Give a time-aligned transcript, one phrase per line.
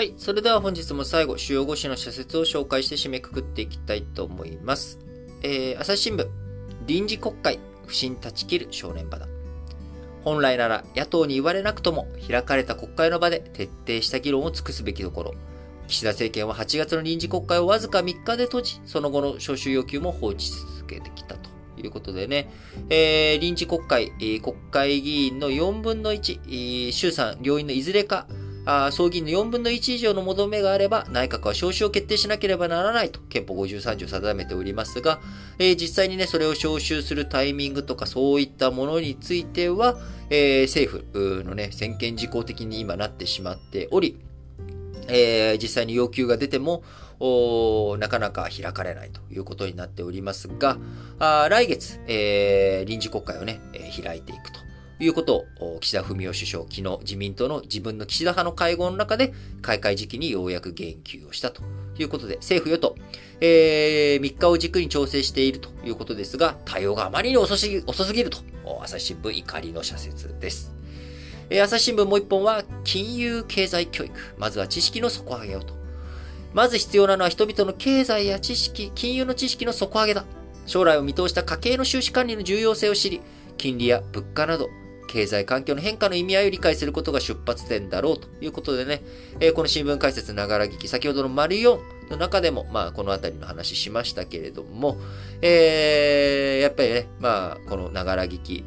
[0.00, 0.14] はい。
[0.16, 4.98] それでは本日も最後、主要5紙の社説を紹介して締めくくっていきたいと思います。
[5.42, 6.26] えー、朝日新聞、
[6.86, 9.28] 臨時国会、不信断ち切る正念場だ。
[10.24, 15.34] 本来なら野党に言われなくとも開かれた国会の場で徹底した議論を尽くすべきところ、
[15.86, 22.50] 岸田政権は8月の臨時国会をわずか3日で閉じ、その後の招集要求も放置し続けてきたということでね、
[22.88, 28.26] えー、臨時国会、国会議員の4分の1、衆参両院のいずれか、
[28.66, 35.20] あ総議員の4分の1以上の求めがあれば、内閣は招集を決定しなければならないと、憲法53条定めておりますが、
[35.58, 44.18] えー、実際にね、それを招集するタイミングとか、そういったものについては、えー、政府のね、専権事項的に今なってしまっており、
[45.08, 46.82] えー、実際に要求が出ても、
[47.98, 50.78] なかなか開かれないということになっておりますが、
[51.18, 54.69] あ来月、えー、臨時国会をね、えー、開いていくと。
[55.00, 61.62] いうことを、岸田文雄首相、昨日自民党の自分の岸田派の会合の中で、開会時期にようやく言及をしたと
[61.98, 62.96] いうことで、政府与党、
[63.40, 68.38] えー、3日を軸に調整しているということですが、対応があまりに遅すぎ遅すぎると、
[68.82, 70.72] 朝日新聞怒りの社説です。
[71.48, 74.14] え朝日新聞もう一本は、金融経済教育。
[74.38, 75.74] まずは知識の底上げをと。
[76.52, 80.24] まず必要なのは人々の経済や知識、金融の知識の底上げだ。
[80.66, 83.20] 将来を見通した家計の収支管理の重要性を知り、
[83.56, 84.68] 金利や物価など、
[85.10, 89.02] 経済環境の変化の意味合いを理解することが出発点だろうということでね、
[89.40, 91.80] えー、この新聞解説ながら聞き、先ほどの丸4
[92.10, 94.98] の中でも、まあ、このあたりの話しましたけれども、
[95.42, 98.64] えー、やっぱりね、まあ、このながら聞き、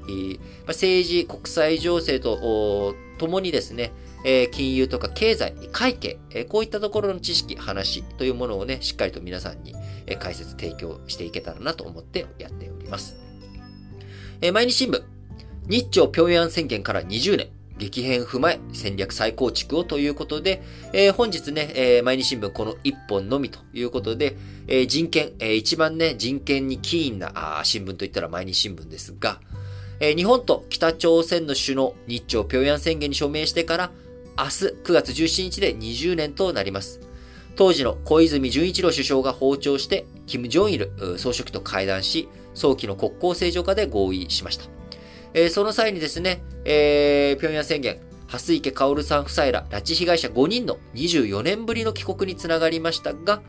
[0.66, 3.94] まあ、政治、国際情勢と、ともにですね、
[4.25, 9.73] え、金融とか経済、会計、え、こういったところの知識、話というものをね、しっかりと皆さんに、
[10.08, 13.16] え、解説提供していけたらなと思ってやっております。
[14.41, 15.02] え毎日新聞、
[15.67, 17.47] 日朝平壌宣言から20年、
[17.78, 20.61] 激変踏まえ戦略再構築をということで、
[20.92, 24.36] えー、本日ね、えー、毎日新聞この一本のみということで、
[24.67, 29.39] えー、人権、えー、一番ね、人権にキーンな新聞といったら毎日新聞ですが、
[29.99, 33.92] えー、日本と北朝鮮の首脳、日朝平壌宣言に署名してから、
[34.38, 34.49] 明日
[34.83, 36.99] 9月17日で20年となります。
[37.55, 44.73] 当時の小泉純一郎首相が訪朝して、金正日総書記と会談し、早期の国交正常化で合意しました。
[45.33, 53.42] えー、その際にですね、えー、平壌宣言、蓮池薫さん夫妻ら拉致被害者5人の24年ぶりの帰国につながりましたが、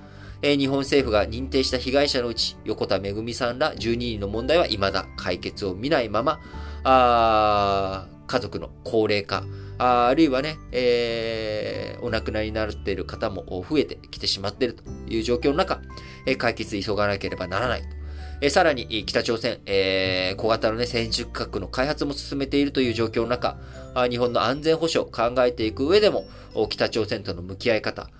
[0.42, 6.40] えー、日本政府が認定した被害者のうち、横田めぐみさんら12人の問題は未だ解決を見ないまま、
[6.84, 9.44] あ家族の高齢化、
[9.78, 15.80] ああるいはね、えー、お亡くなりになっている方も増えてきてしまっているという状況の中、
[16.26, 18.03] えー、解決急がなければならないと。
[18.46, 23.56] えさらに、北朝鮮、えー、小型のね、戦術核の開発も進めているという状況の中、
[24.10, 26.26] 日本の安全保障を考えていく上でも、
[26.68, 28.10] 北朝鮮との向き合い方、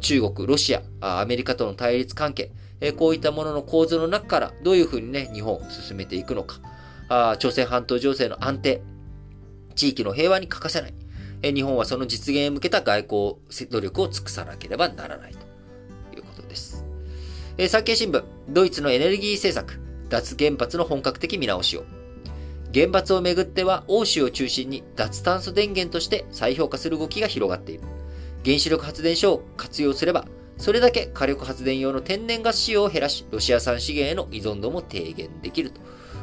[0.00, 0.80] 中国、ロシア、
[1.20, 2.52] アメリカとの対立関係、
[2.96, 8.80] こういったものの構図の中からどういうふうにね、日本を進めていくのか、朝鮮半島情勢の安定、
[9.74, 10.94] 地域の平和に欠かせない。
[11.42, 16.85] 日本はその実現へ向けた外交努力を尽くさなければならないということです。
[17.58, 19.80] え、産経新聞、ドイツのエネルギー政策、
[20.10, 21.84] 脱原発の本格的見直しを。
[22.74, 27.84] 原発をめぐっては欧州を中心に脱炭素電源として再評価する動きが広がっている。
[28.44, 30.26] 原子力発電所を活用すれば、
[30.58, 35.80] それだけ火力発電用の天然ガス使用を減らし、ロシア産資源への依存度も低減できると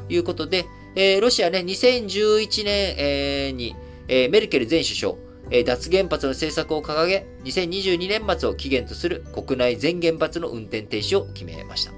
[0.09, 3.75] いうことで、えー、ロシアね、2011年、えー、に、
[4.07, 5.15] えー、メルケル前首相、
[5.53, 11.93] え脱原発の政策を掲げ、2022年末を期限とする国内全原発の運転停止を決めました。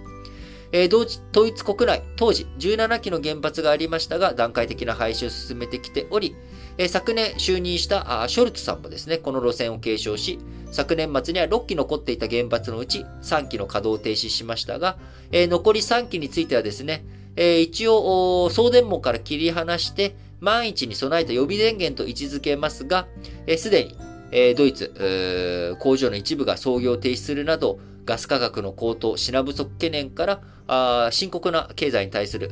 [0.73, 6.35] え同時、統一国内、当時17基の原発がありましたが、段階的な廃止を進めてきており、
[6.77, 10.37] え昨年就任したショルツさんもですね、この路線を継承し、
[10.71, 14.97] 昨年末には6基残っていた原発のうち3基の稼働を停止しましたが、
[15.31, 17.05] え残り3基についてはですね、
[17.37, 23.07] え一応、送電網から切り離して、万一に備えた予備電源と位置づけますが、
[23.57, 23.97] す、で、に、
[24.31, 32.49] えー、ドイツ、工場の一部が操業停止するなど、ガス価格の高騰、品不足懸念から、あ深刻な経済に対する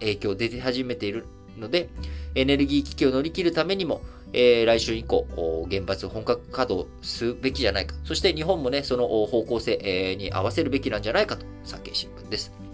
[0.00, 1.26] 影響出て始めている
[1.58, 1.88] ので、
[2.34, 4.00] エネルギー危機を乗り切るためにも、
[4.32, 5.26] えー、来週以降、
[5.70, 7.94] 原発本格稼働すべきじゃないか。
[8.04, 12.71] そして日本もね、その方向性に合わせるべきなんじゃないかと、産経新聞です。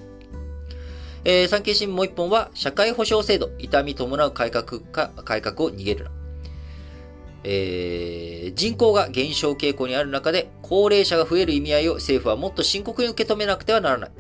[1.31, 6.11] えー、産経新聞もう一本は、社会保障制度、痛み伴う改革か、改革を逃げるな。
[7.45, 14.11] えー、人口が減少傾向にある中で、高齢者が増える意味合いを政府はもっと深刻に受け止めなくてはならない。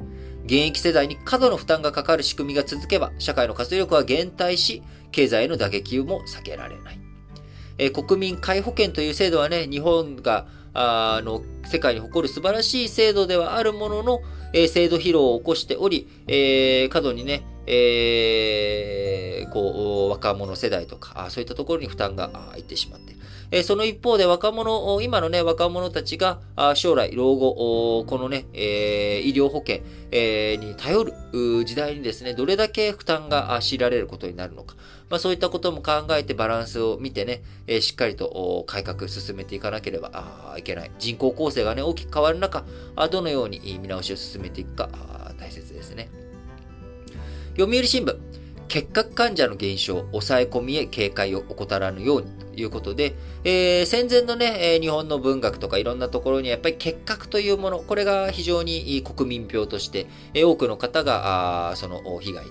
[0.45, 7.08] 現役世代に過度の負担がかかる仕組みが続けば、社会の活力は減退し、経済への打撃も避けられない。
[7.79, 14.21] え、国民皆保険という制度はね、日本があの、世界に誇る素晴らしい制度ではあるものの、
[14.53, 23.19] え、制度疲労を起こしており、え、過度にね、えー、こう、若者世代とか、そういったところに負担がいってしまって。
[23.51, 26.41] えその一方で若者、今のね、若者たちが、
[26.75, 29.81] 将来、老後、このね、え医療保険、
[30.11, 34.77] えに頼る時代にですね、どれだけ負担が強いられることになるのか。
[35.09, 40.91] まあそういったことも考えてバランスを見てね、えしっかりと改革進めていかなければいけない。
[40.99, 42.67] 人口構成がね、大きく変わる中、
[43.11, 44.91] どのように見直しを進めていくか、
[45.39, 46.28] 大切ですね。
[47.59, 48.17] 読売新聞、
[48.69, 60.07] 結核患者の減少、抑え込みへ警戒を怠らぬようにということで、えー、戦前のね、日本の文学とかいろんなところにやっぱり結核というもの、これが非常に国民病として、
[60.37, 62.45] 多くの方が、その被害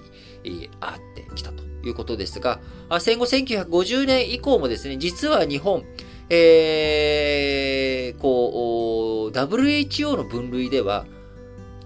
[0.43, 2.59] に遭ってきたということですが、
[2.99, 5.85] 戦後1950年以降もですね、実は日本、
[6.29, 11.05] えー、こう、WHO の分類では、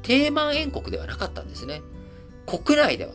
[0.02, 1.84] 低満塩国ではなかったんですね。
[2.46, 3.12] 国内では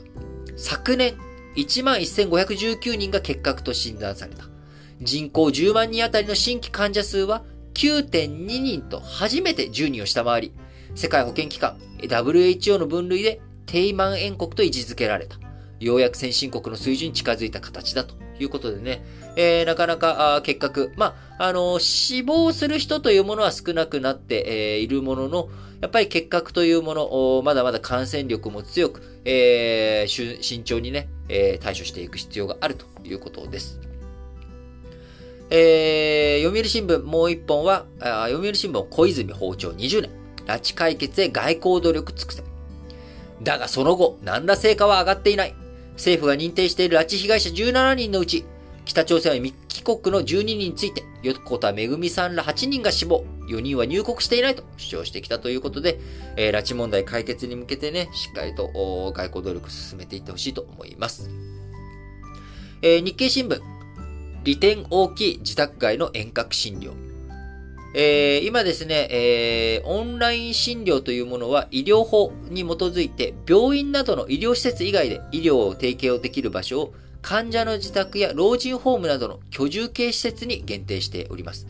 [0.56, 1.17] 昨年
[1.56, 4.44] 11,519人が結核と診断された。
[5.00, 7.44] 人口10万人あたりの新規患者数は
[7.75, 10.52] 9.2人と初めて10人を下回り、
[10.94, 15.37] 世界保健機関 WHO の分類で低満塩国と位置づけられた。
[15.78, 19.05] ようやく先進国の水準に近づいた形だということでね、
[19.37, 25.49] えー、なかなか結核、まあ、あの、死亡する人というものは少なくなって、えー、いるものの、
[25.82, 33.81] やっぱり結核というもの、まだまだ感染力も強く、えー、慎重にね、えー、対処していく必要があるということです。
[35.50, 40.11] えー、読売新聞もう一本は、あ読売新聞小泉包丁20年。
[40.46, 42.44] 拉致解決へ外交努力尽くせ。
[43.43, 45.55] だがその後、何ら成果は上がっていない。
[45.94, 48.44] 政府が認定している拉致被害者17人のうち、
[48.87, 55.99] 北朝鮮は未帰国の12人について、横田めぐみさんら8人が死亡、4人は入国していないと主張してきたということで、
[56.37, 58.69] えー、拉致問題解決に向けてね、しっかりと
[59.12, 61.29] 外交努力進めていってほしいと思います。
[62.81, 63.61] えー、日経新聞、
[64.44, 66.93] 利点大きい自宅外の遠隔診療。
[67.99, 76.94] えー、今ですね、えー、オンライン診療というものは医療法に基づいて病院などの医療施設以外で医療を提供できる場所を
[77.26, 81.67] 患者の自宅や老人ホームなどの居住系施設に限定しております。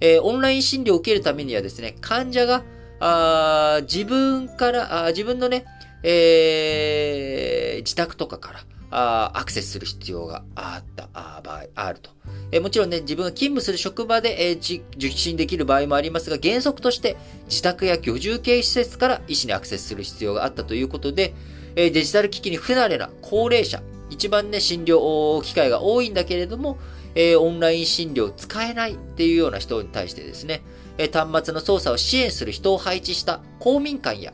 [0.00, 2.62] えー、オンライン診療を受けるためにはですね、患者が、
[3.00, 5.64] あ自分から、あ自分のね、
[6.04, 8.60] えー、自宅とかから、
[8.92, 11.08] あアクセスする必要があった
[11.42, 12.10] 場合、あると。
[12.52, 17.16] えもちろんね、自分が勤務する職場で、えー、受診できる場合もありますが、原則として
[17.46, 21.34] 自宅や居住系施設から医師にアクセスする必要があったということで、
[21.74, 23.82] えデジタル機器に不慣れな高齢者、
[24.12, 26.78] 一番ね、診療機会が多いんだけれども、
[27.14, 30.62] えー、オンライン診療使えないっていうような人に対してですね、
[30.98, 34.32] えー、端末の操作を支援する人を配置した公民館や、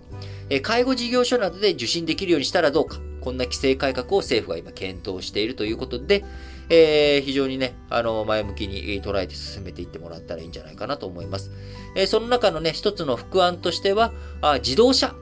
[0.50, 6.24] えー、介護事業所などで受診できるようにしたらどうか、こんな規制改革を政府が今検討しているということで、
[6.70, 11.50] えー、非常にね、あの、前向きに捉えて進めていってもらったらいいんじゃないかなと思います。
[11.94, 15.14] えー、その中のね、一つの副案としては、あ自動車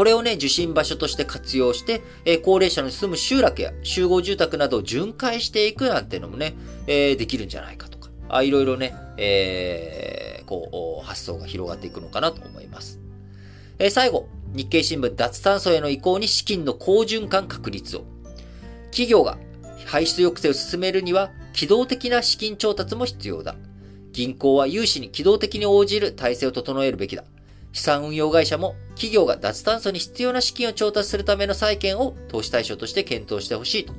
[0.00, 6.54] これをね、受診場所として活用して、えー、高齢者の住む集落や集合住宅などを巡回していくなんていうのもね、
[6.86, 12.98] えー、できるんじゃないかとか、あいろいろね、えー、こう、発想が広がっていくのかなと思います。
[13.78, 18.04] えー、最後、日経新聞脱炭素への移行に資金の好循環確立を。
[18.86, 19.36] 企業が
[19.84, 23.54] 排出抑制を進めるには、機動的な資金調達も必要だ。
[24.12, 27.24] 銀行は融資に機動的に応じる体制を整えるべきだ。
[27.72, 33.94] 資産運用会社も企業が脱炭素に必要な資金を調達するための債券を投資対象として検討してほしいと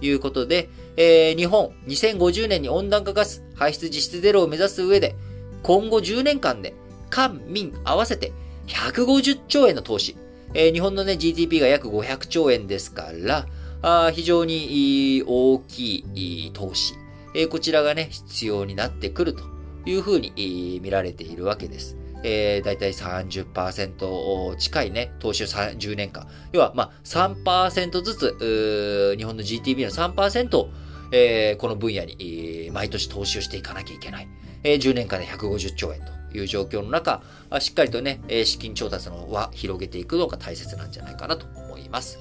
[0.00, 5.14] いうことで、えー、日本2050年に温暖化ガス排出実質ゼロを目指す上で、
[5.62, 6.74] 今後10年間で
[7.08, 8.32] 官民合わせて
[8.66, 10.16] 150兆円の投資。
[10.54, 13.46] えー、日本のね、GDP が約500兆円ですから、
[13.80, 16.94] あ非常に大きい投資、
[17.34, 19.44] えー、こちらがね、必要になってくると
[19.86, 21.96] いうふうに見られているわけです。
[22.24, 26.28] えー、だいたい30%近いね、投資を10年間。
[26.52, 30.70] 要は、まあ、3%ずつ、日本の GTB の3%を、
[31.12, 34.28] えー、この分野に、毎年投資をしていかなきゃいけない。
[34.64, 37.22] えー、10年間で150兆円という状況の中、
[37.60, 42.18] しっかりとね、資金調達の輪広げていくのが大切なんじゃないかなと思います。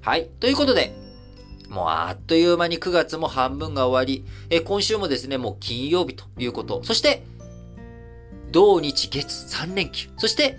[0.00, 0.28] はい。
[0.40, 0.94] ということで、
[1.68, 6.82] もうあっという間に9月も半分が終わり、え今週もですね、もう金曜日ということ。
[6.84, 7.24] そして、
[8.50, 10.08] 土日月3連休。
[10.16, 10.58] そして、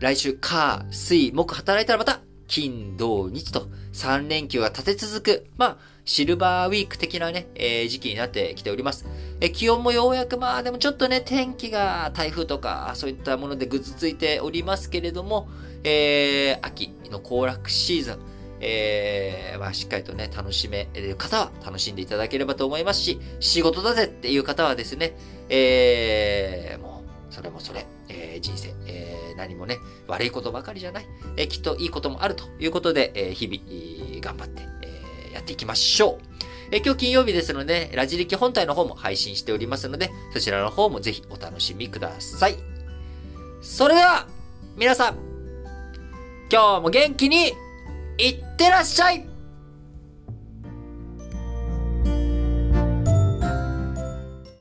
[0.00, 9.06] 来週火、水、木働いたらまた、金、土、日と3連休が立て続く、まあ、シルバーウィーク的なね、えー、時期になってきております。
[9.40, 15.48] え気温もようやく、まあでもちょっとね、天気が台風とか、そういったものでぐずついておりますけれども、
[15.82, 18.18] えー、秋の行楽シーズン、
[18.60, 25.16] えー、まあ、しっかりとね、楽しめる方は楽しんでいただければと思いますし、仕事だぜっていう方はですね、
[25.48, 26.93] えー、もう、
[27.34, 36.34] それもそれ、えー、人生、えー、何もね、悪いことばかりじゃない、えー、きっといいこともあるということで、え、日々、頑張って、え、やっていきましょう。
[36.70, 42.56] え今日金曜日ですので、ラジリキ本体の方も配信しておりますので、そちらの方もぜひお楽しみください。
[43.60, 44.28] それでは、
[44.76, 45.18] 皆さん、
[46.50, 47.52] 今日も元気に
[48.18, 49.33] いってらっしゃい